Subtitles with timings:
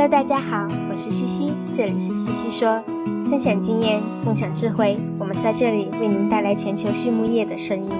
[0.00, 2.82] Hello，大家好，我是西西，这里是西西说，
[3.28, 7.90] 分享经验，共享智慧，我们在这里为您带来全球畜牧业的声音。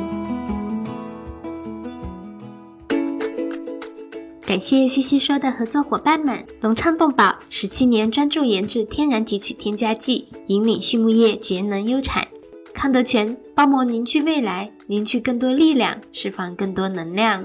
[4.47, 12.29] 感谢西西说的合作伙伴们，隆昌动宝十七年专注研制天然提取添加剂，引领畜牧业节能优产。
[12.73, 17.45] 康德全包膜凝聚未来，凝聚更多力量，释放更多能量。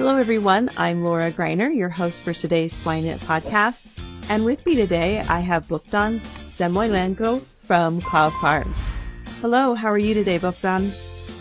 [0.00, 0.70] Hello, everyone.
[0.78, 3.86] I'm Laura Greiner, your host for today's SwineNet podcast.
[4.30, 8.94] And with me today, I have Bogdan Samoylenko from Cloudfarms.
[9.42, 10.90] Hello, how are you today, Bogdan?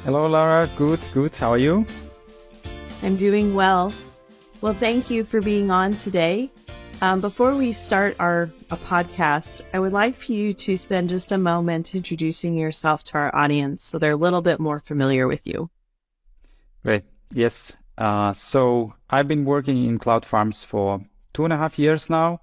[0.04, 0.70] Hello, Laura.
[0.76, 1.34] Good, good.
[1.36, 1.86] How are you?
[3.02, 3.94] I'm doing well.
[4.60, 6.50] Well, thank you for being on today.
[7.02, 11.32] Um, before we start our a podcast, I would like for you to spend just
[11.32, 15.48] a moment introducing yourself to our audience so they're a little bit more familiar with
[15.48, 15.70] you.
[16.84, 17.04] Great.
[17.32, 17.72] Yes.
[18.00, 21.02] Uh, so I've been working in Cloudfarms for
[21.34, 22.40] two and a half years now.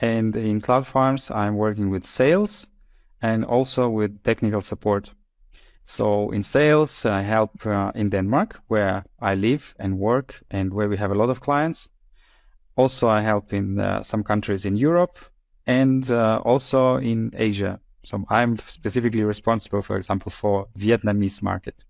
[0.00, 2.68] And in Cloudfarms, I'm working with sales
[3.20, 5.10] and also with technical support.
[5.82, 10.88] So in sales, I help uh, in Denmark, where I live and work and where
[10.88, 11.88] we have a lot of clients.
[12.76, 15.18] Also, I help in uh, some countries in Europe
[15.66, 17.80] and uh, also in Asia.
[18.04, 21.84] So I'm specifically responsible, for example, for Vietnamese market.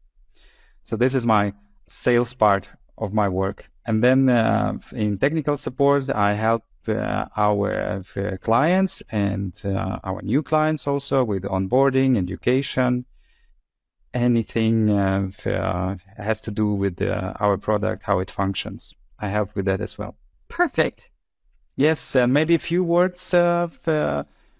[0.82, 1.52] So this is my
[1.86, 2.68] sales part
[2.98, 3.70] of my work.
[3.86, 10.20] And then uh, in technical support, I help uh, our uh, clients and uh, our
[10.22, 13.04] new clients also with onboarding, education,
[14.14, 18.94] anything uh, uh, has to do with our product, how it functions.
[19.18, 20.16] I help with that as well.
[20.48, 21.10] Perfect.
[21.76, 23.78] Yes, and maybe a few words of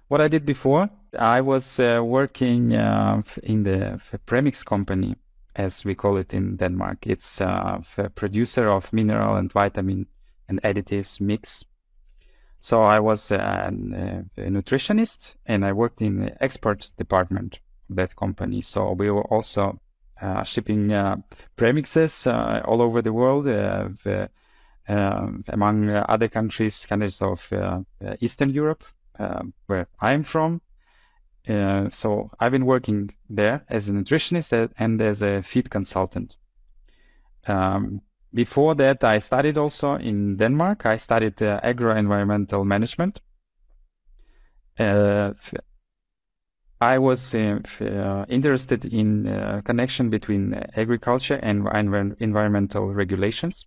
[0.09, 0.89] what I did before.
[1.19, 5.17] I was working in the premix company
[5.57, 7.07] as we call it in Denmark.
[7.07, 7.83] It's a
[8.15, 10.07] producer of mineral and vitamin
[10.49, 11.65] and additives mix.
[12.59, 13.73] So I was a,
[14.37, 17.61] a nutritionist and I worked in the export department
[17.91, 18.63] of that company.
[18.63, 19.81] So we were also
[20.21, 21.17] uh, shipping uh,
[21.57, 24.31] premixes uh, all over the world, uh, the,
[24.89, 27.81] um, among other countries, countries of uh,
[28.21, 28.85] Eastern Europe,
[29.19, 30.61] uh, where I'm from,
[31.49, 36.37] uh, so I've been working there as a nutritionist and as a feed consultant.
[37.47, 40.87] Um, before that, I studied also in Denmark.
[40.87, 43.21] I studied uh, agro-environmental management.
[44.79, 45.33] Uh,
[46.81, 51.69] I was uh, uh, interested in connection between agriculture and
[52.19, 53.67] environmental regulations.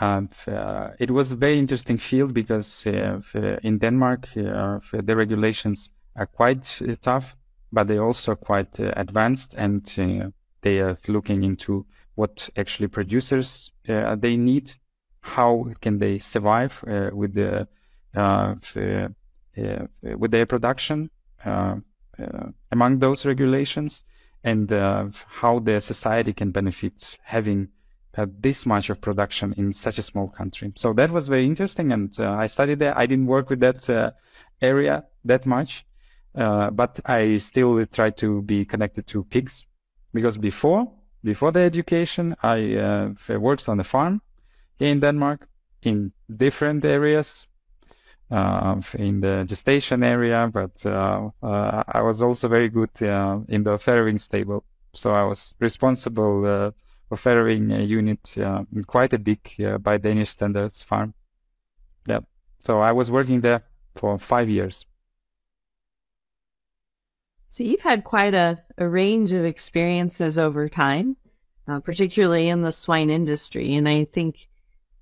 [0.00, 7.36] it was a very interesting field because in Denmark, the regulations are quite uh, tough,
[7.72, 10.30] but they're also quite uh, advanced and uh,
[10.60, 11.86] they are looking into
[12.16, 14.72] what actually producers they need,
[15.20, 17.68] how can they survive with the
[20.02, 21.10] with their production
[22.72, 24.02] among those regulations
[24.42, 27.68] and uh, how the society can benefit having
[28.16, 30.72] uh, this much of production in such a small country.
[30.74, 32.96] So that was very interesting, and uh, I studied there.
[32.98, 34.14] I didn't work with that
[34.60, 35.86] area that much,
[36.34, 39.66] uh, but I still try to be connected to pigs
[40.12, 40.90] because before
[41.24, 44.22] before the education, I uh, worked on a farm
[44.78, 45.48] in Denmark
[45.82, 47.46] in different areas.
[48.30, 53.78] Uh, in the gestation area, but uh, uh, I was also very good in the
[53.78, 54.64] farrowing stable.
[54.92, 56.42] So I was responsible
[57.08, 58.36] for farrowing unit
[58.86, 59.40] quite a big
[59.80, 61.14] by Danish standards farm.
[62.06, 62.20] Yeah.
[62.58, 63.62] So I was working there
[63.94, 64.84] for five years.
[67.48, 71.16] So you've had quite a, a range of experiences over time,
[71.66, 73.74] uh, particularly in the swine industry.
[73.74, 74.48] And I think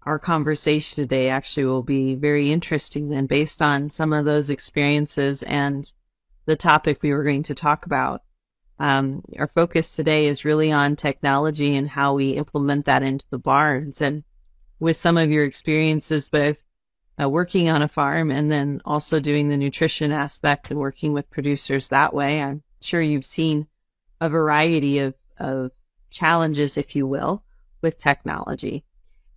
[0.03, 5.43] our conversation today actually will be very interesting then based on some of those experiences
[5.43, 5.93] and
[6.47, 8.23] the topic we were going to talk about.
[8.79, 13.39] Um, our focus today is really on technology and how we implement that into the
[13.39, 14.23] barns and
[14.79, 16.63] with some of your experiences, both
[17.21, 21.31] uh, working on a farm and then also doing the nutrition aspect and working with
[21.31, 22.43] producers that way.
[22.43, 23.67] I'm sure you've seen
[24.21, 25.71] a variety of, of
[26.11, 27.43] challenges, if you will,
[27.83, 28.85] with technology.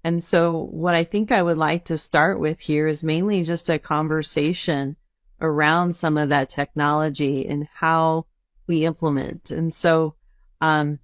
[0.03, 3.69] And so what I think I would like to start with here is mainly just
[3.69, 4.95] a conversation
[5.41, 8.25] around some of that technology and how
[8.67, 9.51] we implement.
[9.51, 10.15] And so,
[10.61, 10.99] um,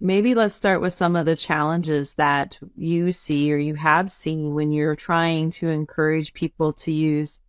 [0.00, 4.54] maybe let's start with some of the challenges that you see or you have seen
[4.54, 7.40] when you're trying to encourage people to use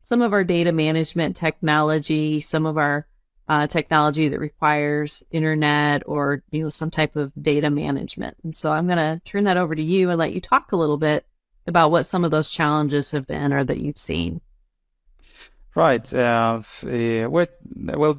[0.00, 3.06] some of our data management technology, some of our
[3.48, 8.36] uh, technology that requires internet or you know some type of data management.
[8.44, 10.76] And so I'm going to turn that over to you and let you talk a
[10.76, 11.26] little bit
[11.66, 14.40] about what some of those challenges have been or that you've seen.
[15.74, 16.12] Right.
[16.12, 18.18] Uh, uh, well,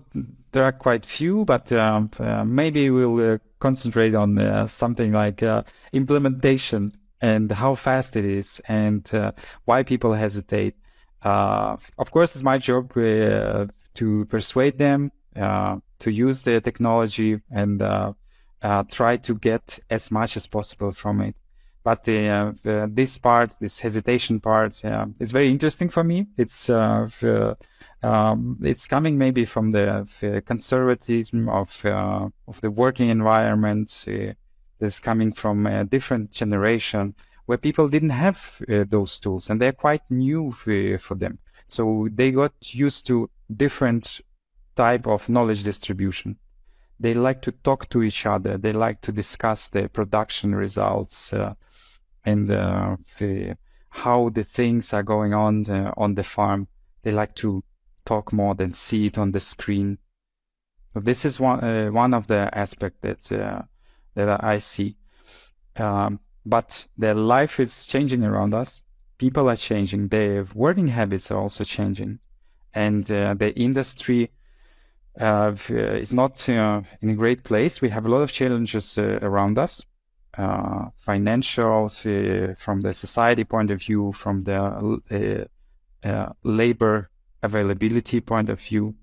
[0.51, 5.43] there are quite few, but um, uh, maybe we'll uh, concentrate on uh, something like
[5.43, 5.63] uh,
[5.93, 6.91] implementation
[7.21, 9.11] and how fast it is and
[9.65, 10.75] why people hesitate.
[11.21, 17.79] of course, it's my job to persuade them to use the technology and
[18.89, 21.35] try to get as much as possible from it
[21.83, 26.27] but uh, the, this part, this hesitation part, uh, is very interesting for me.
[26.37, 27.57] It's uh, the,
[28.03, 34.05] um, it's coming maybe from the, the conservatism of uh, of the working environment.
[34.07, 34.33] Uh,
[35.01, 37.13] coming from a different generation
[37.45, 40.51] where people didn't have uh, those tools, and they're quite new
[40.97, 41.37] for them.
[41.67, 44.21] So they got used to different
[44.75, 46.37] type of knowledge distribution
[46.99, 48.57] they like to talk to each other.
[48.57, 51.53] They like to discuss the production results uh,
[52.25, 53.57] and uh, the,
[53.89, 56.67] how the things are going on uh, on the farm.
[57.03, 57.63] They like to
[58.05, 59.97] talk more than see it on the screen.
[60.93, 63.67] So this is one uh, one of the aspects that
[64.15, 64.97] that I see.
[65.77, 68.81] Um, but their life is changing around us.
[69.17, 70.07] People are changing.
[70.07, 72.19] Their working habits are also changing,
[72.73, 74.31] and uh, the industry
[75.19, 77.81] is not uh, in a great place.
[77.81, 79.83] We have a lot of challenges uh, around us,
[80.37, 85.47] uh, financials uh, from the society point of view, from the
[86.03, 87.09] uh, labor
[87.43, 88.95] availability point of view.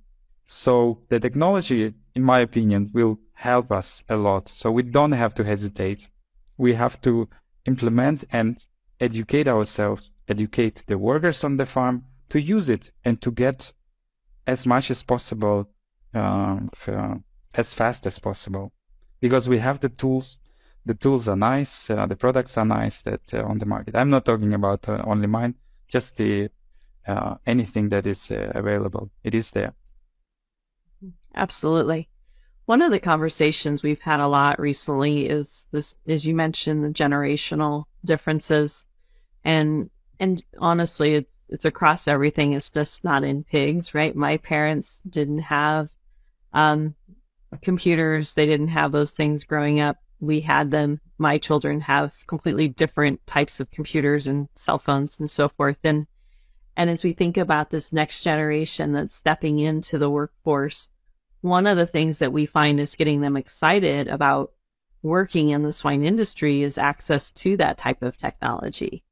[0.46, 4.48] So the technology, in my opinion, will help us a lot.
[4.48, 6.08] So we don't have to hesitate.
[6.56, 7.28] We have to
[7.66, 8.64] implement and
[9.00, 13.72] educate ourselves, educate the workers on the farm to use it and to get
[14.46, 15.68] as much as possible
[16.14, 16.58] uh,
[17.54, 18.72] as fast as possible
[19.20, 20.38] because we have the tools.
[20.84, 21.90] The tools are nice.
[21.90, 23.96] Uh, the products are nice that uh, on the market.
[23.96, 25.54] I'm not talking about uh, only mine,
[25.88, 26.48] just the
[27.06, 29.10] uh, anything that is uh, available.
[29.24, 29.74] It is there.
[31.34, 32.08] Absolutely.
[32.66, 36.90] One of the conversations we've had a lot recently is this, as you mentioned, the
[36.90, 38.86] generational differences,
[39.44, 42.52] and and honestly, it's it's across everything.
[42.52, 44.14] It's just not in pigs, right?
[44.16, 45.90] My parents didn't have
[46.52, 46.94] um,
[47.62, 49.98] computers, they didn't have those things growing up.
[50.20, 51.00] We had them.
[51.18, 55.78] My children have completely different types of computers and cell phones and so forth.
[55.84, 56.06] And,
[56.76, 60.90] and as we think about this next generation that's stepping into the workforce,
[61.40, 64.52] one of the things that we find is getting them excited about
[65.02, 69.04] working in the swine industry is access to that type of technology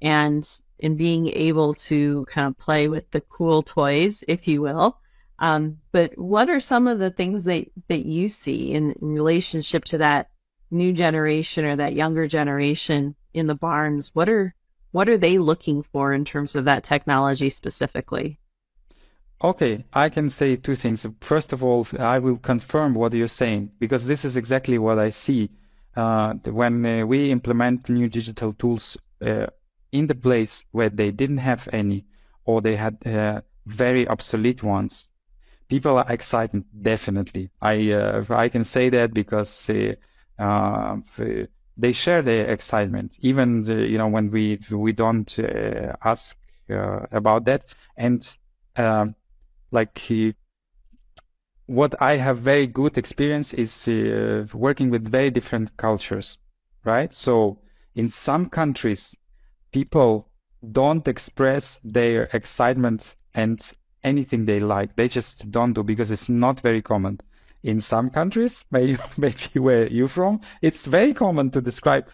[0.00, 4.98] and in being able to kind of play with the cool toys, if you will,
[5.42, 9.84] um, but what are some of the things that, that you see in, in relationship
[9.86, 10.30] to that
[10.70, 14.12] new generation or that younger generation in the barns?
[14.14, 14.54] What are,
[14.92, 18.38] what are they looking for in terms of that technology specifically?
[19.42, 21.04] Okay, I can say two things.
[21.20, 25.08] First of all, I will confirm what you're saying because this is exactly what I
[25.08, 25.50] see
[25.96, 29.46] uh, when uh, we implement new digital tools uh,
[29.90, 32.04] in the place where they didn't have any
[32.44, 35.08] or they had uh, very obsolete ones
[35.72, 36.62] people are excited.
[36.82, 39.70] Definitely, I uh, I can say that because
[40.38, 40.96] uh,
[41.78, 46.36] they share their excitement, even the, you know when we we don't uh, ask
[46.68, 47.64] uh, about that,
[47.96, 48.20] and
[48.76, 49.14] um,
[49.70, 50.34] like he,
[51.64, 56.38] what I have very good experience is uh, working with very different cultures,
[56.84, 57.14] right?
[57.14, 57.60] So
[57.94, 59.16] in some countries,
[59.72, 60.28] people
[60.70, 63.58] don't express their excitement and
[64.04, 64.96] anything they like.
[64.96, 67.20] They just don't do because it's not very common.
[67.62, 72.08] In some countries, maybe, maybe where you're from, it's very common to describe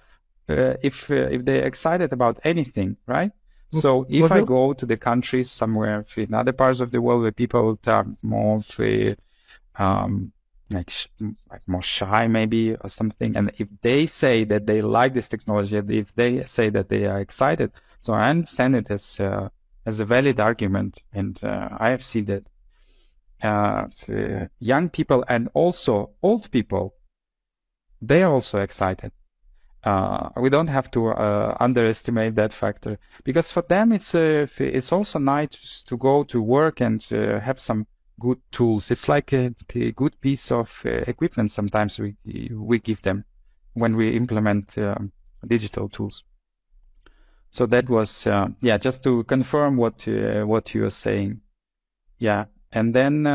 [0.48, 3.30] uh, if uh, if they're excited about anything, right?
[3.30, 3.78] Mm-hmm.
[3.78, 7.32] So if I go to the countries somewhere in other parts of the world where
[7.32, 8.60] people are more
[9.76, 10.32] um,
[10.72, 10.90] like,
[11.50, 15.76] like more shy maybe or something, and if they say that they like this technology,
[15.76, 19.50] if they say that they are excited, so I understand it as uh,
[19.88, 22.44] as a valid argument, and uh, I have seen that.
[23.40, 26.94] uh, young people and also old people,
[28.02, 29.12] they are also excited.
[29.84, 34.92] Uh, we don't have to uh, underestimate that factor because for them it's uh, it's
[34.92, 37.86] also nice to go to work and uh, have some
[38.18, 38.90] good tools.
[38.90, 41.50] It's like a, a good piece of equipment.
[41.50, 42.16] Sometimes we
[42.52, 43.24] we give them
[43.74, 45.12] when we implement um,
[45.46, 46.24] digital tools.
[47.50, 51.40] So that was uh, yeah, just to confirm what what you are saying.
[52.18, 53.26] Yeah, and then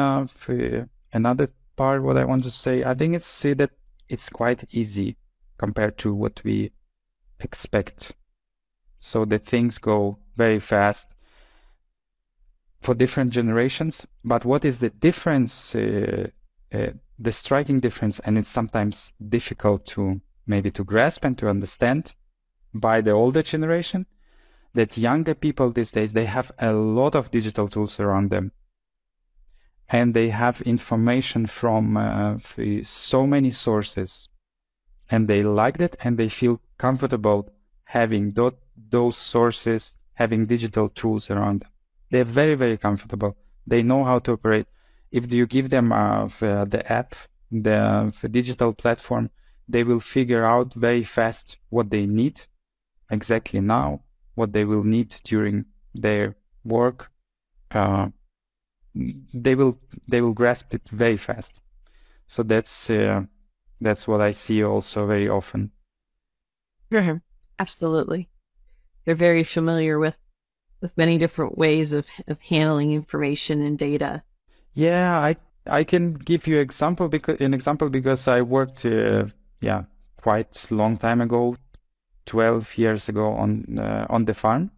[1.13, 3.71] another part, what I want to say, I think it's that
[4.09, 5.17] it's quite easy
[5.57, 6.71] compared to what we
[7.39, 8.13] expect.
[8.99, 11.15] So the things go very fast
[12.81, 14.05] for different generations.
[14.23, 15.75] But what is the difference?
[15.75, 16.27] Uh,
[16.73, 22.13] uh, the striking difference, and it's sometimes difficult to maybe to grasp and to understand
[22.73, 24.05] by the older generation
[24.73, 28.51] that younger people these days they have a lot of digital tools around them
[29.89, 32.37] and they have information from uh,
[32.83, 34.29] so many sources
[35.09, 37.53] and they like that and they feel comfortable
[37.83, 38.53] having th-
[38.89, 41.69] those sources, having digital tools around them.
[42.09, 43.37] They're very, very comfortable.
[43.67, 44.67] They know how to operate.
[45.11, 47.13] If you give them uh, the, the app,
[47.51, 49.29] the, the digital platform,
[49.67, 52.41] they will figure out very fast what they need
[53.09, 54.01] exactly now,
[54.35, 57.11] what they will need during their work.
[57.71, 58.09] Uh,
[58.95, 61.59] they will they will grasp it very fast.
[62.25, 63.23] So that's uh,
[63.81, 65.71] that's what I see also very often.
[67.59, 68.29] Absolutely.
[69.05, 70.17] They're very familiar with
[70.81, 74.23] with many different ways of, of handling information and data.
[74.73, 79.25] Yeah, I I can give you example because an example because I worked uh,
[79.61, 79.83] yeah
[80.17, 81.55] quite long time ago,
[82.25, 84.71] twelve years ago on uh, on the farm.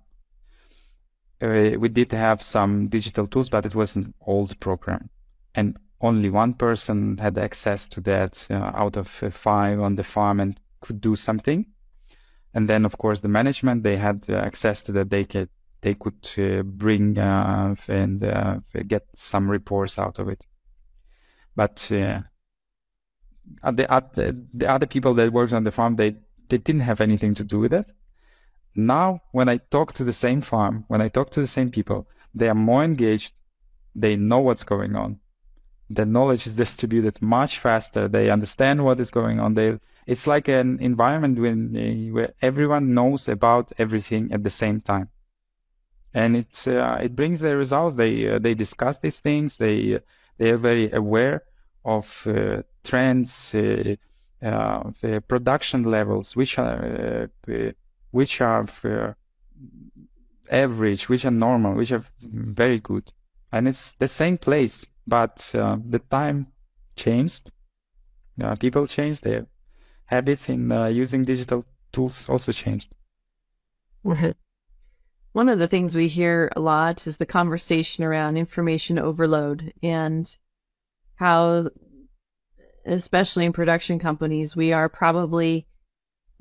[1.42, 5.10] Uh, we did have some digital tools, but it was an old program,
[5.54, 10.04] and only one person had access to that uh, out of uh, five on the
[10.04, 11.66] farm and could do something.
[12.54, 15.10] And then, of course, the management they had uh, access to that.
[15.10, 15.50] They could
[15.82, 18.20] they could uh, bring and
[18.88, 20.46] get some reports out of it.
[21.56, 22.24] But the,
[23.64, 26.16] the the other people that worked on the farm they
[26.50, 27.92] they didn't have anything to do with it.
[28.76, 32.08] Now, when I talk to the same farm, when I talk to the same people,
[32.34, 33.34] they are more engaged.
[33.96, 35.20] They know what's going on
[35.90, 38.08] the knowledge is distributed much faster.
[38.08, 39.54] They understand what is going on.
[39.54, 44.82] They, it's like an environment when, uh, where everyone knows about everything at the same
[44.82, 45.10] time.
[46.14, 47.98] And it's, uh, it brings the results.
[47.98, 49.58] They, uh, they discuss these things.
[49.58, 50.00] They,
[50.38, 51.44] they are very aware
[51.84, 53.96] of uh, trends, uh, uh,
[54.52, 57.30] the production levels, which are,
[58.12, 59.18] which are
[60.50, 63.12] average, which are normal, which are very good.
[63.52, 66.48] And it's the same place but uh, the time
[66.96, 67.52] changed.
[68.42, 69.24] Uh, people changed.
[69.24, 69.48] Their
[70.06, 72.96] habits in uh, using digital tools also changed.
[75.34, 80.38] One of the things we hear a lot is the conversation around information overload and
[81.16, 81.70] how,
[82.86, 85.68] especially in production companies, we are probably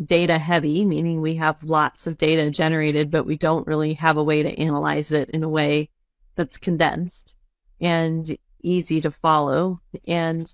[0.05, 4.25] data heavy, meaning we have lots of data generated, but we don't really have a
[4.25, 5.91] way to analyze it in a way
[6.37, 7.37] that's condensed.
[7.81, 9.81] And easy to follow.
[10.09, 10.53] And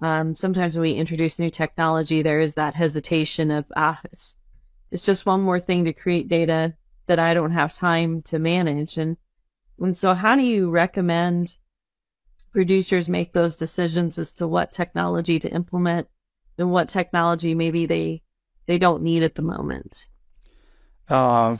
[0.00, 4.38] um, sometimes when we introduce new technology, there is that hesitation of, ah, it's,
[4.90, 6.74] it's just one more thing to create data
[7.06, 8.98] that I don't have time to manage.
[8.98, 9.16] And,
[9.80, 11.56] and so how do you recommend
[12.56, 16.08] producers make those decisions as to what technology to implement
[16.56, 18.22] and what technology maybe they,
[18.64, 20.08] they don't need at the moment?
[21.06, 21.58] Uh,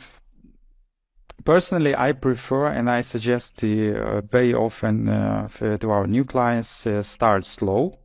[1.45, 5.49] personally, I prefer and I suggest uh, very often uh,
[5.83, 7.99] to our new clients uh, start slow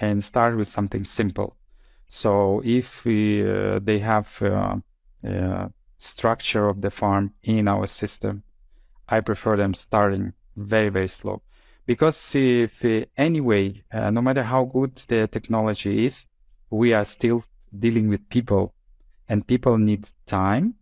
[0.00, 1.56] and start with something simple.
[2.06, 8.44] So if we, uh, they have uh, structure of the farm in our system,
[9.08, 11.42] I prefer them starting very very slow
[11.88, 12.84] because if
[13.16, 16.26] anyway, no matter how good the technology is,
[16.68, 17.42] we are still
[17.78, 18.74] dealing with people,
[19.30, 20.74] and people need time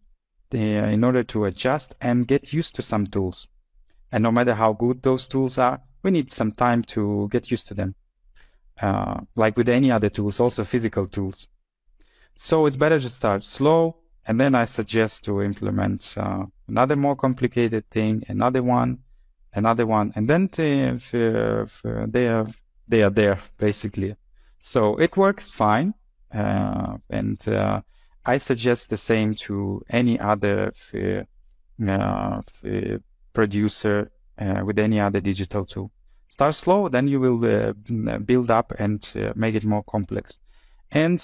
[0.51, 3.47] in order to adjust and get used to some tools.
[4.11, 7.69] And no matter how good those tools are, we need some time to get used
[7.69, 7.95] to them.
[8.83, 11.47] Uh, like with any other tools, also physical tools.
[12.35, 13.97] So it's better to start slow,
[14.27, 18.99] and then I suggest to implement uh, another more complicated thing, another one,
[19.57, 22.47] another one, and then if, if, uh, they are
[22.87, 24.15] they are there basically.
[24.59, 25.95] So it works fine,
[26.33, 27.81] uh, and uh,
[28.25, 32.41] I suggest the same to any other uh, uh,
[33.33, 34.09] producer
[34.39, 35.91] uh, with any other digital tool.
[36.29, 37.39] start slow, then you will
[38.25, 39.01] build up and
[39.35, 40.39] make it more complex.
[40.91, 41.21] And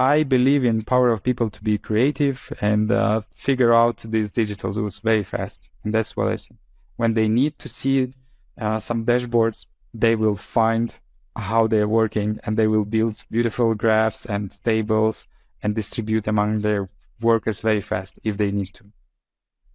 [0.00, 2.90] I believe in power of people to be creative and
[3.34, 5.70] figure out these digital tools very fast.
[5.84, 6.56] And that's what I see.
[6.98, 8.12] When they need to see
[8.60, 10.94] uh, some dashboards, they will find
[11.36, 15.26] how they're working and they will build beautiful graphs and tables
[15.62, 16.88] and distribute among their
[17.20, 18.84] workers very fast if they need to.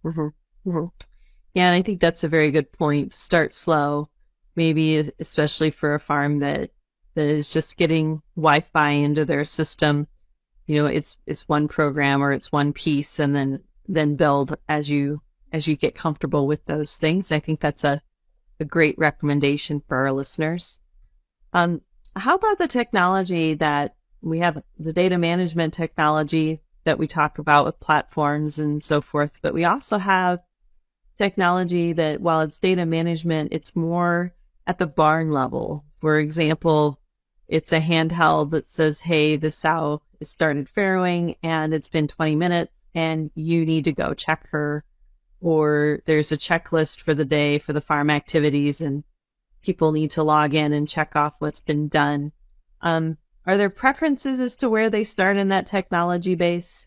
[0.04, 0.68] Mm-hmm.
[0.68, 0.86] Mm-hmm.
[1.54, 3.14] Yeah, and I think that's a very good point.
[3.14, 4.08] Start slow,
[4.56, 6.70] maybe especially for a farm that
[7.14, 10.08] that is just getting Wi-Fi into their system.
[10.66, 14.90] You know, it's it's one program or it's one piece, and then then build as
[14.90, 15.22] you
[15.54, 17.30] as you get comfortable with those things.
[17.30, 18.02] I think that's a
[18.60, 20.80] a great recommendation for our listeners.
[21.52, 21.80] Um,
[22.16, 27.64] how about the technology that we have the data management technology that we talk about
[27.64, 30.40] with platforms and so forth, but we also have
[31.16, 34.34] technology that while it's data management, it's more
[34.66, 35.84] at the barn level.
[36.00, 37.00] For example,
[37.46, 42.72] it's a handheld that says, Hey, the sow started farrowing and it's been 20 minutes
[42.94, 44.84] and you need to go check her.
[45.44, 49.04] Or there's a checklist for the day for the farm activities and
[49.60, 52.32] people need to log in and check off what's been done.
[52.80, 56.86] Um, are there preferences as to where they start in that technology base?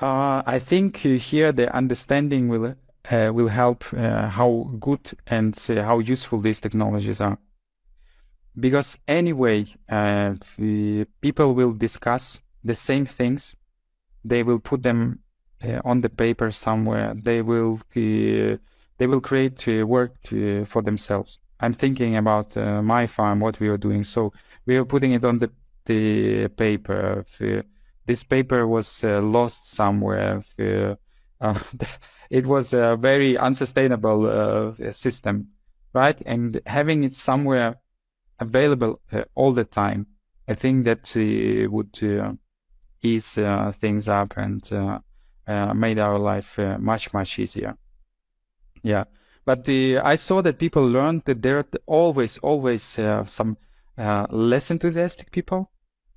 [0.00, 2.74] Uh, I think here the understanding will
[3.10, 7.36] uh, will help uh, how good and how useful these technologies are.
[8.58, 10.34] Because anyway, uh,
[11.20, 13.54] people will discuss the same things.
[14.24, 15.20] They will put them
[15.64, 17.14] uh, on the paper somewhere.
[17.14, 20.14] They will they will create work
[20.64, 21.38] for themselves.
[21.60, 24.04] I'm thinking about uh, my farm, what we are doing.
[24.04, 24.32] So
[24.66, 25.50] we are putting it on the
[25.86, 27.24] the paper.
[28.04, 30.42] this paper was uh, lost somewhere.
[31.38, 31.52] Uh,
[32.30, 35.48] it was a very unsustainable uh, system,
[35.92, 36.18] right?
[36.24, 37.76] And having it somewhere
[38.40, 40.06] available uh, all the time,
[40.48, 42.38] I think that uh, would
[43.02, 43.38] ease
[43.78, 44.62] things up and
[45.46, 47.76] made our life much much easier.
[48.82, 49.04] Yeah.
[49.44, 53.56] But the, I saw that people learned that there are always, always uh, some
[53.96, 55.70] uh, less enthusiastic people,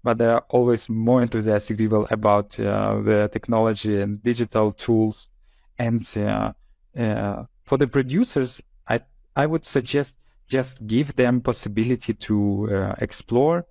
[0.03, 5.29] but there are always more enthusiastic people about uh, the technology and digital tools.
[5.77, 6.53] And uh,
[6.97, 9.01] uh, for the producers, I
[9.35, 13.65] I would suggest just give them possibility to uh, explore,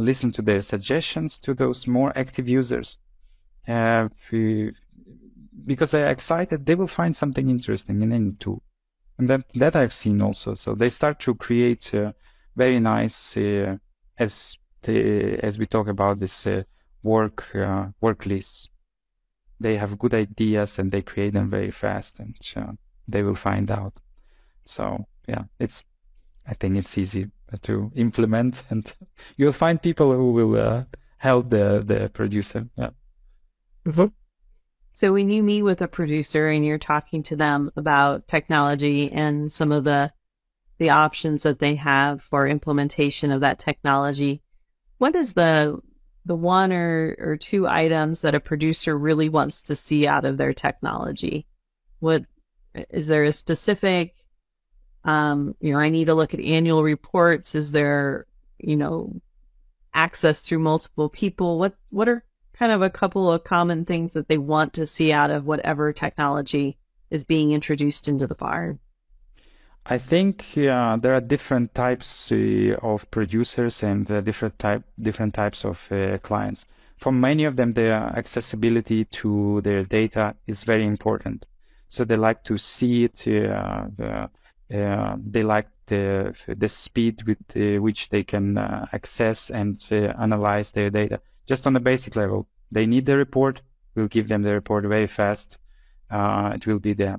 [0.00, 2.98] listen to their suggestions to those more active users.
[5.66, 8.62] Because they are excited, they will find something interesting in any tool
[9.18, 10.54] and that that I've seen also.
[10.54, 12.12] So they start to create uh,
[12.56, 13.76] very nice uh,
[14.18, 16.62] as the, as we talk about this uh,
[17.02, 18.68] work uh, work lists.
[19.60, 22.72] They have good ideas and they create them very fast, and uh,
[23.06, 23.94] they will find out.
[24.64, 25.84] So yeah, it's
[26.46, 27.30] I think it's easy
[27.62, 28.92] to implement, and
[29.36, 30.84] you'll find people who will uh,
[31.18, 32.66] help the the producer.
[32.76, 32.90] Yeah.
[33.86, 34.06] Mm-hmm.
[34.92, 39.50] So when you meet with a producer and you're talking to them about technology and
[39.50, 40.12] some of the
[40.78, 44.42] the options that they have for implementation of that technology,
[44.98, 45.80] what is the
[46.24, 50.36] the one or, or two items that a producer really wants to see out of
[50.36, 51.46] their technology?
[52.00, 52.24] What
[52.74, 54.22] is there a specific
[55.04, 57.54] um, you know, I need to look at annual reports.
[57.54, 58.26] Is there,
[58.58, 59.20] you know,
[59.94, 61.58] access through multiple people?
[61.58, 62.24] What what are
[62.58, 65.92] kind of a couple of common things that they want to see out of whatever
[65.92, 66.78] technology
[67.10, 68.78] is being introduced into the barn?
[69.84, 75.34] I think uh, there are different types uh, of producers and uh, different type different
[75.34, 76.66] types of uh, clients.
[76.98, 81.46] For many of them, their accessibility to their data is very important.
[81.88, 83.26] So they like to see it.
[83.26, 84.30] Uh, the,
[84.72, 91.20] uh, they like the the speed with which they can access and analyze their data
[91.46, 92.48] just on the basic level.
[92.70, 93.62] They need the report.
[93.94, 95.58] We'll give them the report very fast.
[96.10, 97.18] Uh, it will be there.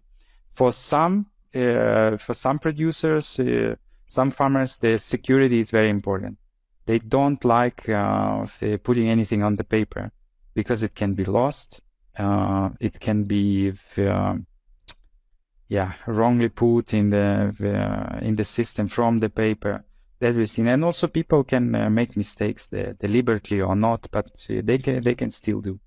[0.52, 3.76] For some, uh, for some producers, uh,
[4.08, 6.38] some farmers, the security is very important.
[6.86, 8.46] They don't like uh,
[8.84, 10.12] putting anything on the paper
[10.54, 11.82] because it can be lost.
[12.18, 14.46] Uh, it can be, um,
[15.70, 19.84] yeah, wrongly put in the in the system from the paper
[20.24, 20.68] everything.
[20.68, 25.04] And also people can uh, make mistakes uh, deliberately or not, but uh, they can
[25.04, 25.80] they can still do.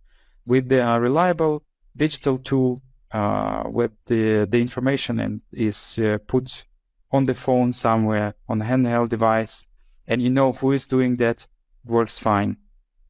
[0.46, 1.64] With the uh, reliable
[1.96, 6.64] digital tool, uh, where the the information and is uh, put
[7.10, 9.66] on the phone somewhere on a handheld device,
[10.06, 11.46] and you know who is doing that,
[11.84, 12.56] works fine.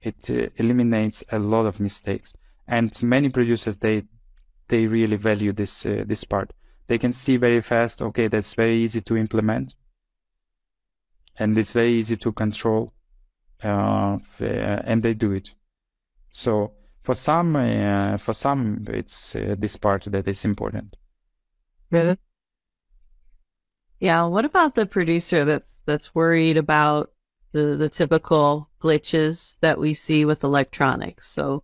[0.00, 2.34] It eliminates a lot of mistakes,
[2.68, 4.04] and many producers they
[4.68, 6.52] they really value this this part.
[6.88, 9.74] they can see very fast, okay, that's very easy to implement.
[11.38, 12.92] And it's very easy to control.
[13.62, 15.54] Uh, and they do it.
[16.30, 16.72] So
[17.02, 20.96] for some, uh, for some, it's uh, this part that is important.
[21.90, 22.18] Really?
[24.00, 24.24] Yeah.
[24.24, 27.12] What about the producer that's that's worried about
[27.52, 31.26] the the typical glitches that we see with electronics?
[31.28, 31.62] So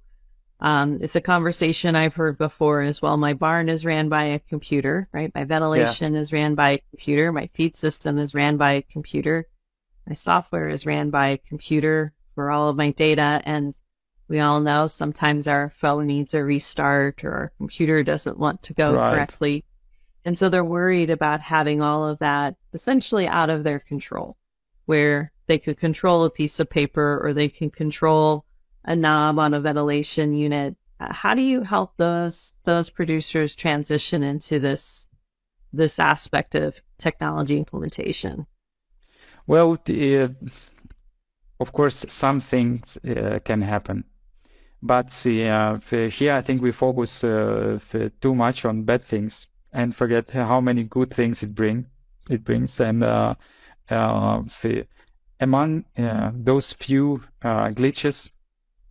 [0.60, 3.16] um, it's a conversation I've heard before as well.
[3.16, 5.32] My barn is ran by a computer, right?
[5.34, 6.20] My ventilation yeah.
[6.20, 7.32] is ran by a computer.
[7.32, 9.48] My feed system is ran by a computer.
[10.06, 13.40] My software is ran by a computer for all of my data.
[13.44, 13.74] And
[14.28, 18.74] we all know sometimes our phone needs a restart or our computer doesn't want to
[18.74, 19.14] go right.
[19.14, 19.64] correctly.
[20.24, 24.36] And so they're worried about having all of that essentially out of their control,
[24.86, 28.44] where they could control a piece of paper or they can control
[28.84, 30.76] a knob on a ventilation unit.
[31.00, 35.08] Uh, how do you help those those producers transition into this
[35.72, 38.46] this aspect of technology implementation?
[39.46, 40.28] Well, uh,
[41.60, 44.04] of course, some things uh, can happen,
[44.82, 45.78] but uh,
[46.08, 51.10] here I think we focus too much on bad things and forget how many good
[51.10, 51.86] things it bring
[52.30, 53.02] it brings and
[55.40, 55.84] among
[56.34, 58.30] those few glitches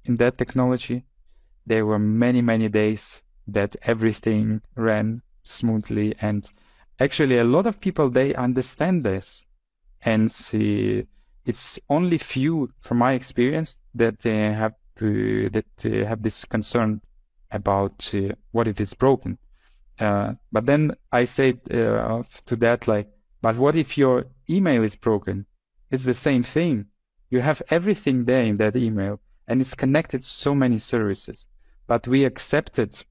[0.06, 1.06] in that technology,
[1.66, 6.16] there were many, many days that everything ran smoothly.
[6.22, 6.50] And
[7.00, 9.46] actually, a lot of people, they understand this.
[10.04, 11.06] And see,
[11.46, 17.02] it's only few, from my experience, that uh, have uh, that uh, have this concern
[17.52, 19.38] about uh, what if it's broken.
[20.00, 23.08] Uh, but then I uh, to that, like,
[23.42, 25.46] but what if your email is broken?
[25.92, 26.86] It's the same thing.
[27.30, 31.46] You have everything there in that email and it's connected to so many services.
[31.88, 33.06] But we accepted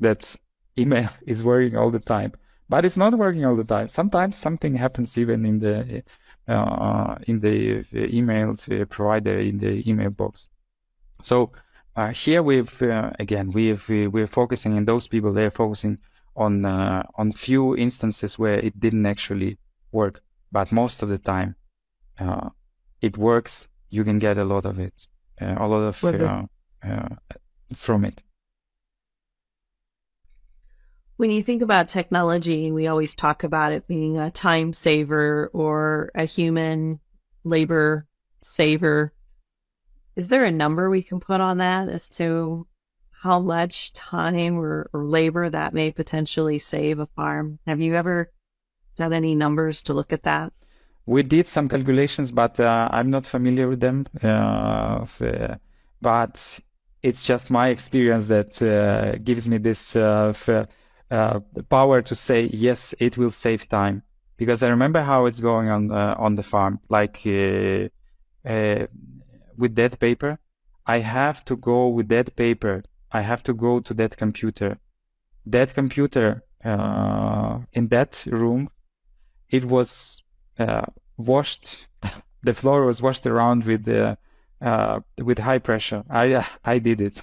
[0.00, 0.34] that
[0.78, 2.32] email is working all the time,
[2.68, 3.88] but it's not working all the time.
[3.88, 6.02] Sometimes something happens even in the
[6.48, 8.56] uh, in the, email
[8.88, 10.48] provider in the email box.
[11.22, 11.52] So
[11.96, 15.32] uh, here we've uh, again we've we're focusing on those people.
[15.32, 15.98] They're focusing
[16.36, 19.58] on uh, on few instances where it didn't actually
[19.92, 21.56] work, but most of the time
[22.18, 22.50] uh,
[23.00, 23.68] it works.
[23.90, 25.06] You can get a lot of it
[25.40, 26.42] uh, a lot of uh,
[26.84, 27.08] uh,
[27.74, 28.22] from it.
[31.16, 36.10] When you think about technology, we always talk about it being a time saver or
[36.14, 37.00] a human
[37.44, 38.06] labor
[38.40, 39.12] saver.
[40.16, 42.66] Is there a number we can put on that as to
[43.10, 47.58] how much time or, or labor that may potentially save a farm?
[47.66, 48.32] Have you ever
[48.96, 50.52] done any numbers to look at that?
[51.06, 54.06] we did some calculations, but uh, I'm not familiar with them.
[54.22, 55.04] Uh,
[56.00, 56.60] but
[57.02, 59.96] it's just my experience that uh, gives me this
[61.14, 64.02] uh, uh, power to say yes, it will save time
[64.36, 66.80] because I remember how it's going on uh, on the farm.
[66.88, 67.90] Like with
[69.76, 70.38] that paper,
[70.86, 72.82] I have to go with that paper.
[73.12, 74.78] I have to go to that computer.
[75.46, 78.70] That computer in that room,
[79.50, 80.22] it was
[80.58, 81.88] uh, washed.
[82.42, 84.18] the floor was washed around with the
[84.60, 86.02] uh, with high pressure.
[86.10, 87.22] I I did it,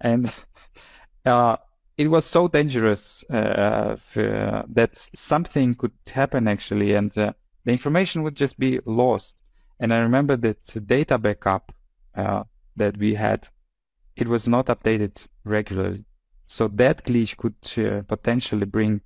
[0.00, 0.32] and
[1.26, 1.56] uh,
[1.96, 7.32] it was so dangerous uh, that something could happen actually, and uh,
[7.64, 9.40] the information would just be lost.
[9.80, 11.72] And I remember that data backup
[12.14, 12.44] uh,
[12.76, 13.48] that we had,
[14.16, 16.04] it was not updated regularly.
[16.44, 19.00] So that glitch could uh, potentially bring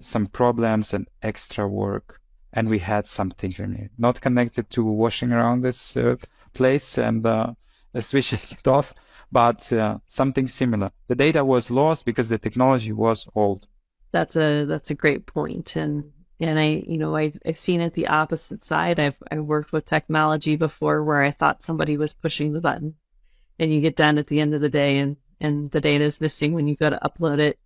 [0.00, 2.20] some problems and extra work
[2.52, 6.16] and we had something not connected to washing around this uh,
[6.54, 7.52] place and uh,
[8.00, 8.94] switching it off,
[9.30, 10.90] but uh, something similar.
[11.08, 13.66] The data was lost because the technology was old.
[14.12, 17.94] That's a that's a great point, and and I you know I've I've seen it
[17.94, 18.98] the opposite side.
[18.98, 22.94] I've I've worked with technology before where I thought somebody was pushing the button,
[23.58, 26.20] and you get done at the end of the day and and the data is
[26.20, 27.58] missing when you go to upload it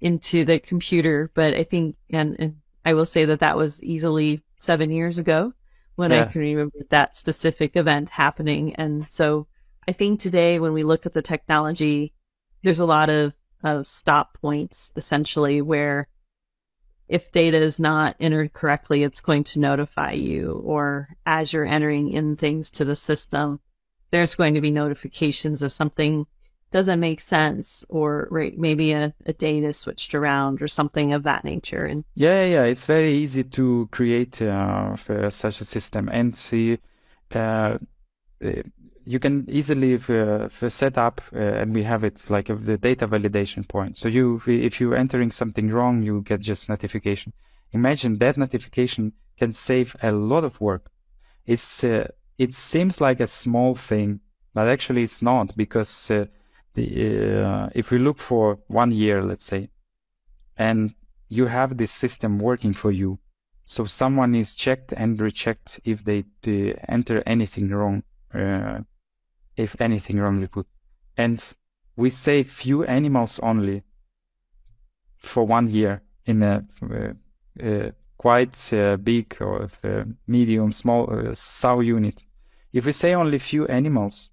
[0.00, 1.30] into the computer.
[1.34, 5.54] But I think and, and I will say that that was easily seven years ago
[5.96, 6.22] when yeah.
[6.22, 8.74] I can remember that specific event happening.
[8.76, 9.48] And so
[9.88, 12.12] I think today when we look at the technology,
[12.62, 16.08] there's a lot of, of stop points essentially where
[17.08, 22.10] if data is not entered correctly, it's going to notify you or as you're entering
[22.12, 23.60] in things to the system,
[24.10, 26.26] there's going to be notifications of something
[26.70, 31.22] doesn't make sense or right, maybe a, a date is switched around or something of
[31.22, 31.86] that nature.
[31.86, 34.96] And yeah yeah it's very easy to create uh,
[35.30, 36.78] such a system and see
[37.32, 37.78] uh,
[39.08, 43.66] you can easily uh, set up, uh, and we have it like the data validation
[43.66, 43.96] point.
[43.96, 47.32] So you, if you're entering something wrong, you get just notification.
[47.72, 50.90] Imagine that notification can save a lot of work.
[51.46, 54.20] It's uh, it seems like a small thing,
[54.52, 56.26] but actually it's not because uh,
[56.74, 59.70] the uh, if we look for one year, let's say,
[60.58, 60.94] and
[61.30, 63.18] you have this system working for you,
[63.64, 66.24] so someone is checked and rechecked if they
[66.88, 68.02] enter anything wrong,
[68.34, 68.80] uh,
[69.58, 70.66] if anything wrongly put,
[71.16, 71.54] and
[71.96, 73.82] we save few animals only
[75.18, 79.68] for one year in a uh, uh, quite uh, big or
[80.26, 82.24] medium, small uh, sow unit.
[82.72, 84.30] If we say only few animals,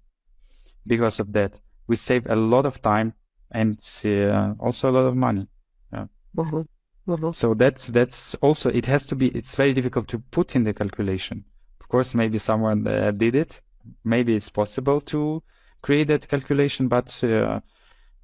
[0.86, 3.14] because of that, we save a lot of time
[3.50, 5.48] and uh, also a lot of money.
[5.92, 6.06] Yeah.
[6.36, 6.62] Mm-hmm.
[7.08, 7.30] Mm-hmm.
[7.32, 9.28] So that's that's also it has to be.
[9.28, 11.44] It's very difficult to put in the calculation.
[11.80, 13.62] Of course, maybe someone uh, did it.
[14.04, 15.42] Maybe it's possible to
[15.82, 17.60] create that calculation, but uh,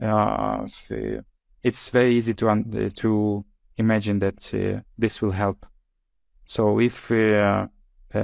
[0.01, 0.67] uh,
[1.63, 3.45] it's very easy to to
[3.77, 5.67] imagine that uh, this will help.
[6.45, 7.69] So if uh,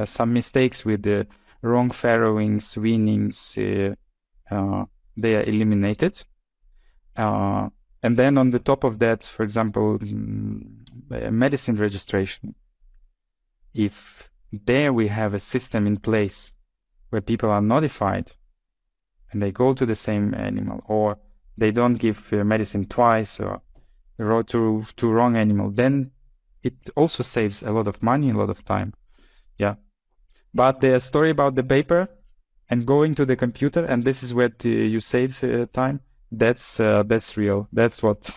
[0.05, 1.27] some mistakes with the
[1.63, 3.95] wrong farrowings, weanings, they
[4.51, 6.25] are eliminated.
[7.17, 7.69] Uh,
[8.03, 12.55] and then on the top of that, for example, mm, medicine registration.
[13.75, 16.55] If there we have a system in place
[17.11, 18.33] where people are notified
[19.33, 21.19] and they go to the same animal or
[21.57, 23.61] they don't give uh, medicine twice or
[24.19, 26.11] go to, to wrong animal, then
[26.63, 28.93] it also saves a lot of money, a lot of time.
[29.59, 29.77] Yeah.
[30.55, 32.09] But the story about the paper,
[32.71, 37.03] and going to the computer and this is where you save uh, time that's uh,
[37.05, 38.31] that's real that's what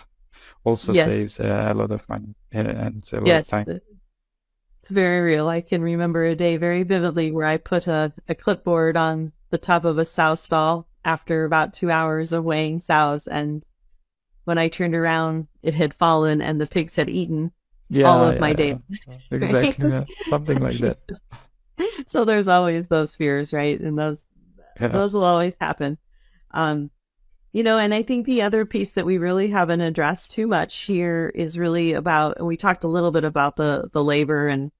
[0.63, 1.13] also yes.
[1.13, 2.67] saves uh, a lot of money and
[3.11, 3.81] a lot yes, of time
[4.81, 8.35] it's very real i can remember a day very vividly where i put a, a
[8.35, 13.27] clipboard on the top of a sow stall after about two hours of weighing sows
[13.27, 13.67] and
[14.43, 17.51] when i turned around it had fallen and the pigs had eaten
[17.89, 18.81] yeah, all of yeah, my data
[19.31, 20.01] exactly yeah.
[20.29, 20.97] something like that
[22.07, 23.79] so there's always those fears, right?
[23.79, 24.25] And those
[24.79, 24.87] yeah.
[24.87, 25.97] those will always happen.
[26.51, 26.91] Um,
[27.51, 30.83] you know, and I think the other piece that we really haven't addressed too much
[30.83, 34.71] here is really about, and we talked a little bit about the the labor and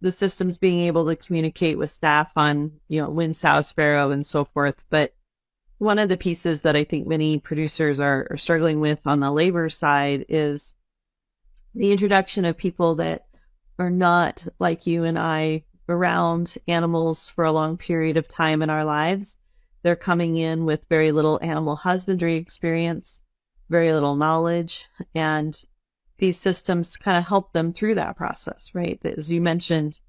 [0.00, 4.24] the systems being able to communicate with staff on, you know, wind sows farrow and
[4.24, 4.84] so forth.
[4.90, 5.14] But
[5.78, 9.30] one of the pieces that I think many producers are, are struggling with on the
[9.30, 10.74] labor side is
[11.74, 13.26] the introduction of people that
[13.78, 18.70] are not like you and I around animals for a long period of time in
[18.70, 19.38] our lives.
[19.86, 23.20] They're coming in with very little animal husbandry experience,
[23.68, 25.56] very little knowledge, and
[26.18, 28.98] these systems kind of help them through that process, right?
[29.04, 30.00] As you mentioned,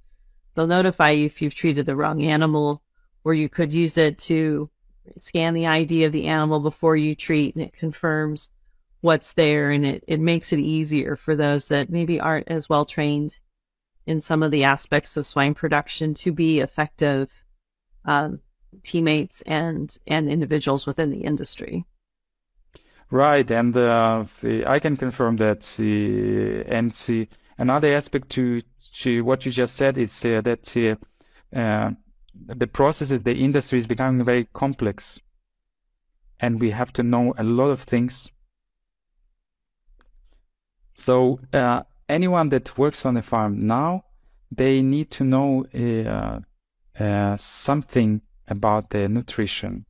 [0.55, 2.81] they'll notify you if you've treated the wrong animal,
[3.23, 4.71] or you could use it to
[5.19, 8.53] scan the ID of the animal before you treat, and it confirms
[9.01, 12.83] what's there, and it, it makes it easier for those that maybe aren't as well
[12.83, 13.37] trained
[14.07, 17.43] in some of the aspects of swine production to be effective
[18.05, 18.39] um,
[18.83, 21.85] teammates and and individuals within the industry.
[23.09, 24.25] Right, and uh,
[24.65, 25.77] I can confirm that.
[25.79, 28.59] Uh, and uh, another aspect to,
[28.95, 31.91] to what you just said is uh, that uh, uh,
[32.33, 35.21] the processes, the industry is becoming very complex,
[36.41, 38.29] and we have to know a lot of things.
[40.93, 41.39] So
[42.09, 44.03] anyone that works on a farm now,
[44.51, 45.65] they need to know
[47.37, 49.85] something about the nutrition,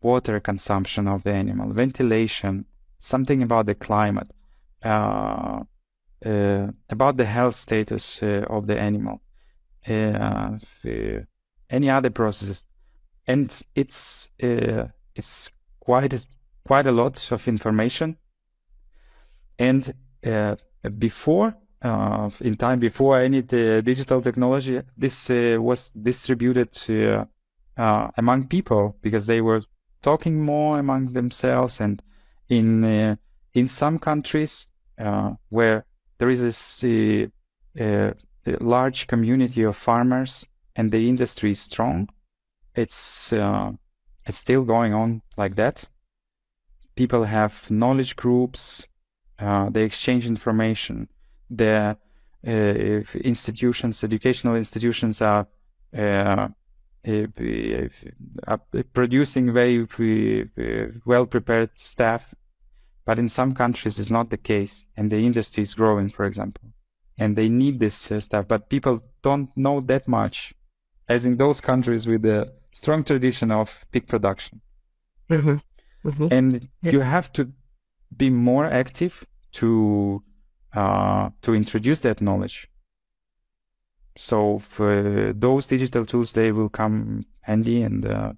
[0.00, 2.64] water consumption of the animal, ventilation,
[2.96, 4.32] something about the climate,
[4.84, 5.62] uh,
[6.24, 9.20] uh about the health status uh, of the animal,
[9.88, 10.58] uh,
[11.70, 12.64] any other processes,
[13.26, 16.26] and it's it's quite a,
[16.64, 18.16] quite a lot of information,
[19.58, 19.94] and
[20.98, 27.24] before uh, in time before any digital technology, this uh, was distributed uh,
[27.78, 29.62] uh, among people because they were
[30.02, 31.80] talking more among themselves.
[31.80, 32.02] And
[32.48, 33.16] in uh,
[33.54, 35.84] in some countries uh, where
[36.18, 37.30] there is a,
[37.78, 38.14] a,
[38.60, 42.08] large community of farmers and the industry is strong,
[42.74, 45.84] it's it's still going on like that.
[46.96, 48.86] People have knowledge groups
[49.38, 51.08] uh, they exchange information.
[51.50, 51.96] The
[52.46, 55.46] uh, institutions, educational institutions are
[55.96, 56.48] uh,
[58.92, 59.86] producing very
[61.04, 62.34] well prepared staff,
[63.04, 66.70] but in some countries it's not the case, and the industry is growing, for example,
[67.18, 70.54] and they need this uh, stuff, but people don't know that much
[71.08, 74.60] as in those countries with a strong tradition of pig production.
[75.30, 75.56] Mm-hmm.
[76.08, 76.28] Mm-hmm.
[76.30, 77.50] And you have to
[78.16, 80.22] be more active to
[80.74, 82.68] uh, to introduce that knowledge.
[84.18, 88.32] So for those digital tools, they will come handy, and uh,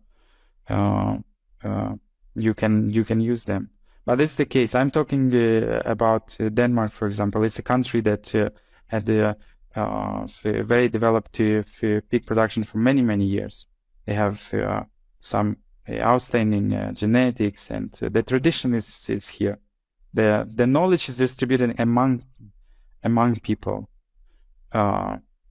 [0.68, 1.18] uh,
[1.64, 1.94] uh
[2.34, 3.70] you can you can use them.
[4.04, 4.74] But this is the case.
[4.74, 7.44] I'm talking uh, about uh, Denmark, for example.
[7.44, 8.30] It's a country that
[8.88, 9.36] had a
[10.42, 13.66] very developed pig production for many many years.
[14.04, 14.38] They have
[15.18, 15.56] some
[15.88, 19.58] outstanding genetics, and the tradition is is here
[20.12, 22.22] the the knowledge is distributed among
[23.02, 23.88] among people.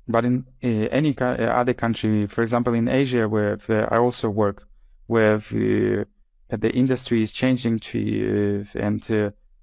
[0.09, 4.29] Uh, but in uh, any uh, other country, for example, in Asia, where I also
[4.29, 4.67] work,
[5.07, 9.01] where the industry is changing to and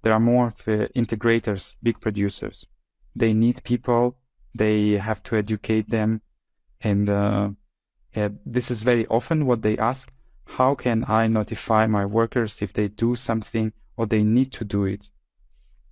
[0.03, 0.51] there are more
[0.95, 2.67] integrators, big producers.
[3.15, 4.17] They need people.
[4.55, 6.23] They have to educate them,
[6.81, 7.51] and uh,
[8.47, 10.13] this is very often what they ask.
[10.47, 14.85] How can I notify my workers if they do something or they need to do
[14.85, 15.09] it.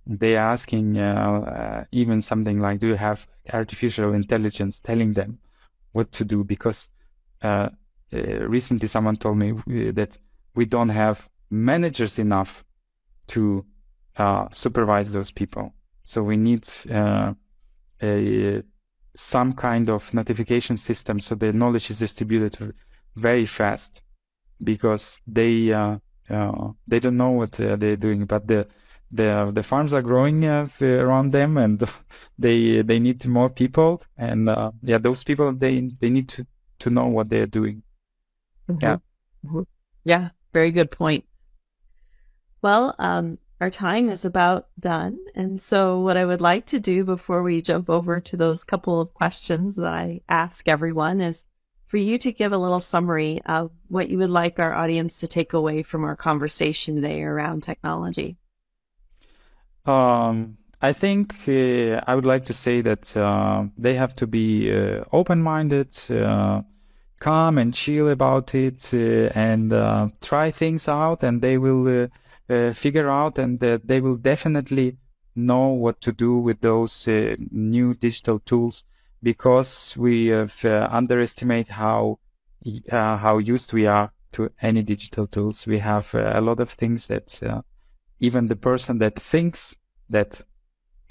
[0.07, 5.39] They are asking uh, uh, even something like, "Do you have artificial intelligence telling them
[5.93, 6.91] what to do?" Because
[7.41, 7.69] uh,
[8.13, 9.51] uh recently someone told me
[9.91, 10.17] that
[10.55, 12.63] we don't have managers enough
[13.27, 13.65] to
[14.51, 15.73] supervise those people.
[16.03, 18.63] So we need a
[19.15, 22.73] some kind of notification system so the knowledge is distributed
[23.15, 24.01] very fast
[24.63, 25.97] because they uh,
[26.29, 28.67] uh, they don't know what uh, they're doing, but the
[29.11, 31.83] the the farms are growing uh, around them, and
[32.39, 36.45] they they need more people, and uh, yeah, those people they they need to
[36.79, 37.83] to know what they're doing.
[38.69, 38.83] Mm-hmm.
[38.83, 38.97] Yeah,
[39.45, 39.61] mm-hmm.
[40.03, 41.25] yeah, very good point.
[42.61, 47.03] Well, um, our time is about done, and so what I would like to do
[47.03, 51.45] before we jump over to those couple of questions that I ask everyone is
[51.87, 55.27] for you to give a little summary of what you would like our audience to
[55.27, 58.37] take away from our conversation today around technology.
[59.85, 64.71] Um, I think uh, I would like to say that uh, they have to be
[64.71, 66.61] uh, open-minded, uh,
[67.19, 69.71] calm and chill about it, uh, and
[70.21, 72.09] try things out, and they will
[72.73, 74.97] figure out, and they will definitely
[75.35, 77.07] know what to do with those
[77.51, 78.83] new digital tools
[79.23, 82.19] because we have underestimate how
[82.89, 85.65] how used we are to any digital tools.
[85.65, 87.41] We have a lot of things that
[88.19, 89.75] even the person that thinks
[90.09, 90.41] that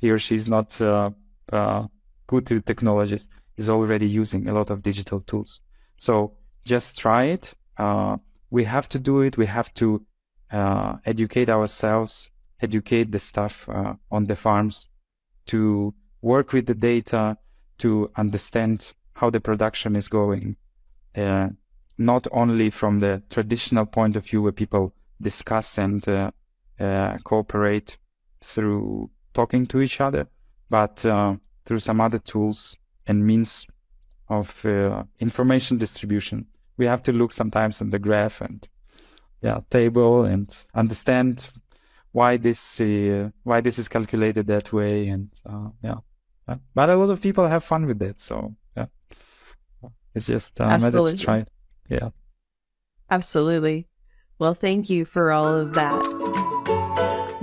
[0.00, 1.10] he or she is not uh,
[1.52, 1.86] uh,
[2.26, 5.60] good with technologies is already using a lot of digital tools.
[5.96, 7.54] So just try it.
[8.50, 9.36] we have to do it.
[9.36, 10.04] We have to
[11.04, 13.68] educate ourselves, educate the staff
[14.10, 14.88] on the farms
[15.46, 17.36] to work with the data,
[17.78, 20.56] to understand how the production is going,
[21.16, 21.48] uh,
[21.98, 26.06] not only from the traditional point of view where people discuss and
[26.80, 27.98] uh, uh, cooperate
[28.40, 30.26] through talking to each other,
[30.70, 33.66] but uh, through some other tools and means
[34.28, 36.46] of uh, information distribution.
[36.76, 38.66] We have to look sometimes at the graph and
[39.42, 41.50] yeah table and understand
[42.12, 45.28] why this uh, why this is calculated that way and
[45.82, 45.96] yeah
[46.74, 48.18] but a lot of people have fun with it.
[48.18, 48.86] So yeah,
[50.14, 51.44] it's just um, let's try.
[51.88, 52.10] Yeah,
[53.10, 53.88] absolutely.
[54.38, 56.33] Well, thank you for all of that.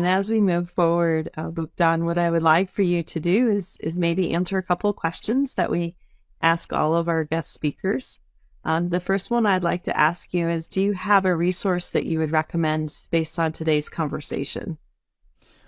[0.00, 3.50] And as we move forward, uh, Bogdan, what I would like for you to do
[3.50, 5.94] is is maybe answer a couple questions that we
[6.40, 8.18] ask all of our guest speakers.
[8.64, 11.90] Um, the first one I'd like to ask you is Do you have a resource
[11.90, 14.78] that you would recommend based on today's conversation?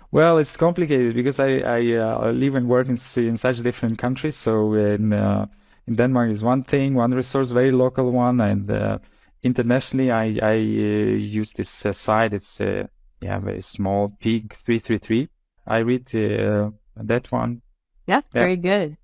[0.09, 4.35] Well, it's complicated because I, I uh, live and work in, in such different countries.
[4.35, 5.45] So in uh,
[5.85, 8.97] in Denmark is one thing, one resource, very local one, and uh,
[9.43, 12.33] internationally I I uh, use this uh, site.
[12.33, 12.87] It's uh,
[13.23, 15.29] yeah very small, Pig three three three.
[15.65, 17.61] I read that one.
[18.05, 18.97] Yeah, very good.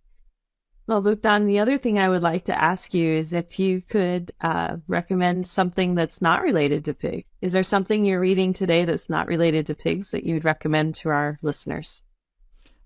[0.89, 4.31] Well, Bogdan, the other thing I would like to ask you is if you could
[4.41, 7.25] uh, recommend something that's not related to pig.
[7.41, 10.95] Is there something you're reading today that's not related to pigs that you would recommend
[10.95, 12.05] to our listeners?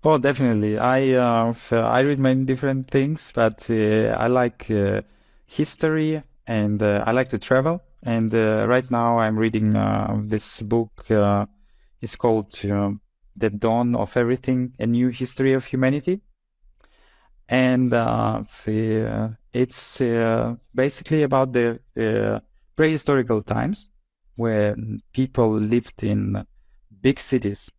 [0.04, 0.78] Oh, definitely.
[0.78, 5.00] I uh, I read many different things, but uh, I like uh,
[5.46, 7.82] history and uh, I like to travel.
[8.04, 11.04] And uh, right now I'm reading uh, this book.
[12.00, 16.20] it's called "The Dawn of Everything: A New History of Humanity."
[17.48, 22.40] and uh, the, it's uh, basically about the uh,
[22.76, 23.88] prehistorical times
[24.36, 24.76] where
[25.12, 26.44] people lived in
[27.00, 27.70] big cities,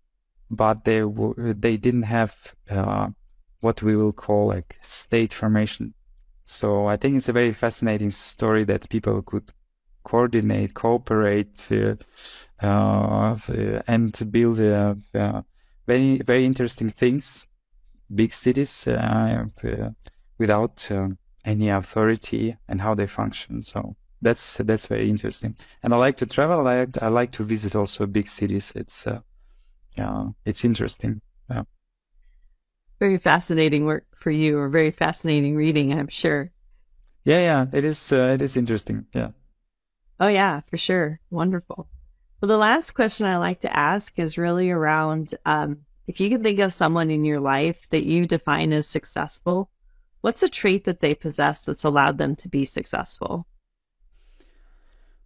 [0.50, 1.02] but they
[1.36, 3.10] they didn't have uh,
[3.62, 5.94] what we will call like state formation.
[6.46, 9.52] So I think it's a very fascinating story that people could
[10.06, 11.96] coordinate, cooperate, uh,
[12.66, 13.38] uh,
[13.88, 14.58] and build
[15.88, 17.48] very very interesting things
[18.14, 19.90] big cities uh, uh,
[20.38, 21.08] without uh,
[21.44, 23.64] any authority and how they function.
[23.64, 25.56] So that's that's very interesting.
[25.84, 26.68] And I like to travel.
[26.68, 28.72] I I like to visit also big cities.
[28.76, 29.20] It's uh,
[29.98, 31.22] yeah, it's interesting.
[31.50, 31.64] Yeah.
[33.00, 36.52] Very fascinating work for you, or very fascinating reading, I'm sure.
[37.26, 38.12] Yeah, yeah, it is.
[38.12, 39.06] Uh, it is interesting.
[39.14, 39.32] Yeah.
[40.20, 41.20] Oh yeah, for sure.
[41.30, 41.88] Wonderful.
[42.42, 46.44] Well, the last question I like to ask is really around um, if you can
[46.44, 49.70] think of someone in your life that you define as successful,
[50.22, 53.48] what's a trait that they possess that's allowed them to be successful?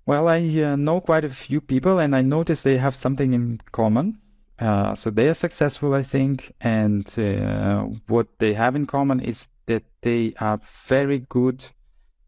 [0.05, 3.61] Well, I uh, know quite a few people and I notice they have something in
[3.71, 4.19] common.
[4.57, 6.53] Uh, so they are successful, I think.
[6.61, 11.63] And uh, what they have in common is that they are very good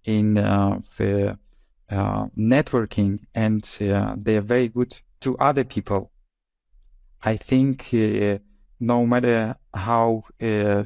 [0.04, 1.38] in uh, the,
[1.92, 6.10] uh, networking and uh, they are very good to other people.
[7.22, 8.38] I think uh,
[8.80, 10.84] no matter how uh,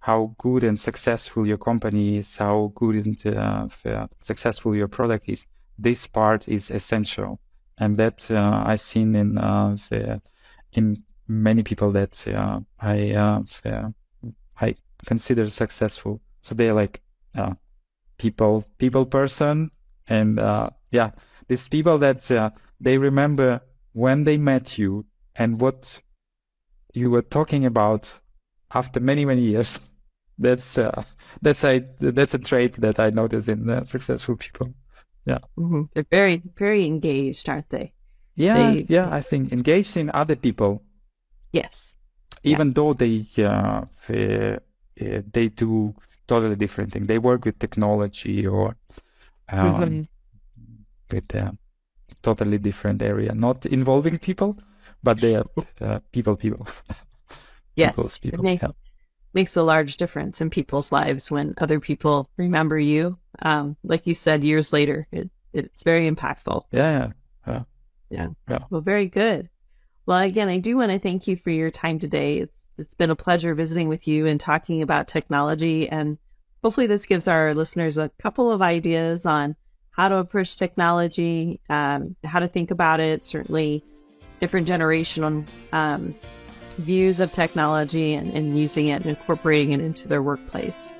[0.00, 5.46] how good and successful your company is, how good and uh, successful your product is,
[5.78, 7.38] this part is essential,
[7.78, 10.20] and that I've seen in the,
[10.72, 12.26] in many people that
[12.80, 13.42] I
[14.60, 14.74] I
[15.06, 16.20] consider successful.
[16.40, 17.00] So they're like
[18.18, 19.70] people people person,
[20.08, 20.38] and
[20.90, 21.10] yeah,
[21.48, 23.60] these people that they remember
[23.92, 25.04] when they met you
[25.36, 26.00] and what
[26.94, 28.18] you were talking about
[28.74, 29.80] after many many years.
[30.40, 31.02] That's uh,
[31.42, 34.72] that's a that's a trait that i notice in uh, successful people.
[35.26, 35.38] Yeah.
[35.58, 35.82] Mm-hmm.
[35.92, 37.92] they're very very engaged aren't they?
[38.36, 40.84] Yeah they, yeah i think engaged in other people.
[41.50, 41.96] Yes.
[42.44, 42.72] Even yeah.
[42.76, 44.58] though they uh, they,
[45.00, 45.92] uh, they do
[46.28, 47.06] totally different thing.
[47.06, 48.76] They work with technology or
[49.50, 50.06] um,
[51.10, 51.56] with a
[52.22, 54.56] totally different area not involving people
[55.02, 55.44] but they are
[55.80, 56.66] uh, people, people.
[57.76, 58.40] yes, People's people.
[58.40, 58.68] It make, yeah.
[59.34, 63.18] makes a large difference in people's lives when other people remember you.
[63.40, 66.64] Um, like you said, years later, it, it's very impactful.
[66.72, 67.12] Yeah,
[67.46, 67.62] yeah,
[68.10, 68.58] yeah, yeah.
[68.70, 69.48] Well, very good.
[70.06, 72.38] Well, again, I do want to thank you for your time today.
[72.38, 76.18] It's it's been a pleasure visiting with you and talking about technology, and
[76.62, 79.56] hopefully, this gives our listeners a couple of ideas on
[79.90, 83.24] how to approach technology, um, how to think about it.
[83.24, 83.84] Certainly,
[84.40, 86.14] different generational um,
[86.76, 90.92] views of technology and, and, using it and incorporating it into their workplace.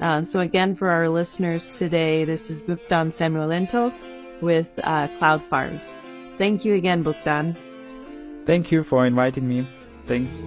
[0.00, 3.92] Uh, so again, for our listeners today, this is Bogdan Samoylenko
[4.42, 5.92] with uh, Cloudfarms.
[6.36, 7.56] Thank you again, Bogdan.
[8.44, 9.66] Thank you for inviting me.
[10.04, 10.44] Thanks.